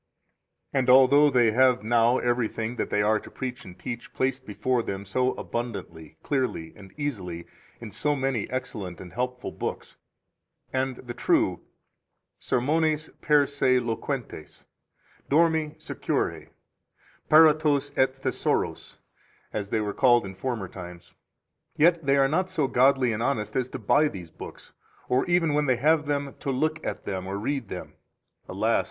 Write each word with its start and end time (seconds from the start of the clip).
2 0.73 0.79
And 0.79 0.89
although 0.89 1.29
they 1.29 1.51
have 1.51 1.83
now 1.83 2.17
everything 2.17 2.77
that 2.77 2.89
they 2.89 3.03
are 3.03 3.19
to 3.19 3.29
preach 3.29 3.63
and 3.63 3.77
teach 3.77 4.11
placed 4.15 4.47
before 4.47 4.81
them 4.81 5.05
so 5.05 5.33
abundantly, 5.35 6.17
clearly, 6.23 6.73
and 6.75 6.91
easily, 6.97 7.45
in 7.79 7.91
so 7.91 8.15
many 8.15 8.49
[excellent 8.49 8.99
and] 8.99 9.13
helpful 9.13 9.51
books, 9.51 9.97
and 10.73 10.95
the 10.95 11.13
true 11.13 11.61
Sermones 12.41 13.09
per 13.21 13.45
se 13.45 13.79
loquentes, 13.81 14.65
Dormi 15.29 15.75
secure, 15.79 16.47
Paratos 17.29 17.91
et 17.95 18.15
Thesauros, 18.23 18.97
as 19.53 19.69
they 19.69 19.81
were 19.81 19.93
called 19.93 20.25
in 20.25 20.33
former 20.33 20.67
times; 20.67 21.13
yet 21.77 22.03
they 22.03 22.17
are 22.17 22.27
not 22.27 22.49
so 22.49 22.65
godly 22.65 23.13
and 23.13 23.21
honest 23.21 23.55
as 23.55 23.69
to 23.69 23.77
buy 23.77 24.07
these 24.07 24.31
books, 24.31 24.73
or 25.07 25.27
even 25.27 25.53
when 25.53 25.67
they 25.67 25.77
have 25.77 26.07
them, 26.07 26.33
to 26.39 26.49
look 26.49 26.83
at 26.83 27.05
them 27.05 27.27
or 27.27 27.37
read 27.37 27.67
them. 27.67 27.93
Alas! 28.49 28.79